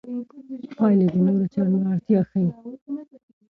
پایلې 0.77 1.05
د 1.11 1.15
نورو 1.25 1.45
څېړنو 1.51 1.77
اړتیا 1.93 2.21
ښيي. 2.29 2.49